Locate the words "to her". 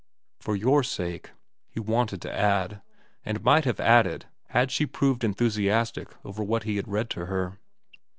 7.11-7.59